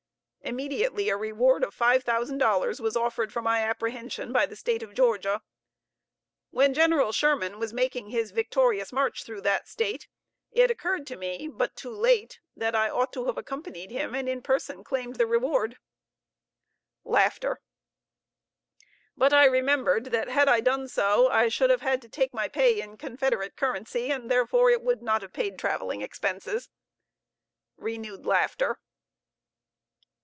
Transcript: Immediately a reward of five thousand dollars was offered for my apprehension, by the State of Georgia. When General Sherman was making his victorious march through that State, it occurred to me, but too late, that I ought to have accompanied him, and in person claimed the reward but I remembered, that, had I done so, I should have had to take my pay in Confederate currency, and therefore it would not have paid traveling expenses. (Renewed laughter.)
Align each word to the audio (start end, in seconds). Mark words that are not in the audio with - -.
Immediately 0.43 1.07
a 1.07 1.15
reward 1.15 1.63
of 1.63 1.73
five 1.73 2.03
thousand 2.03 2.39
dollars 2.39 2.81
was 2.81 2.97
offered 2.97 3.31
for 3.31 3.41
my 3.41 3.61
apprehension, 3.61 4.33
by 4.33 4.45
the 4.45 4.55
State 4.55 4.83
of 4.83 4.95
Georgia. 4.95 5.43
When 6.49 6.73
General 6.73 7.13
Sherman 7.13 7.57
was 7.57 7.71
making 7.71 8.09
his 8.09 8.31
victorious 8.31 8.91
march 8.91 9.23
through 9.23 9.41
that 9.41 9.67
State, 9.69 10.09
it 10.51 10.69
occurred 10.69 11.07
to 11.07 11.15
me, 11.15 11.47
but 11.47 11.75
too 11.77 11.91
late, 11.91 12.41
that 12.57 12.75
I 12.75 12.89
ought 12.89 13.13
to 13.13 13.27
have 13.27 13.37
accompanied 13.37 13.91
him, 13.91 14.13
and 14.13 14.27
in 14.27 14.41
person 14.41 14.83
claimed 14.83 15.15
the 15.15 15.27
reward 15.27 15.77
but 19.15 19.31
I 19.31 19.45
remembered, 19.45 20.05
that, 20.07 20.27
had 20.27 20.49
I 20.49 20.59
done 20.59 20.89
so, 20.89 21.29
I 21.29 21.47
should 21.47 21.69
have 21.69 21.81
had 21.81 22.01
to 22.01 22.09
take 22.09 22.33
my 22.33 22.49
pay 22.49 22.81
in 22.81 22.97
Confederate 22.97 23.55
currency, 23.55 24.11
and 24.11 24.29
therefore 24.29 24.69
it 24.69 24.81
would 24.81 25.01
not 25.01 25.21
have 25.21 25.31
paid 25.33 25.57
traveling 25.57 26.01
expenses. 26.01 26.67
(Renewed 27.77 28.25
laughter.) 28.25 28.79